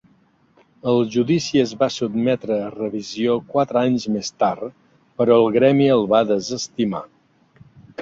[0.91, 4.75] El judici es va sotmetre a revisió quatre anys més tard,
[5.21, 7.09] però el gremi el va desestimar.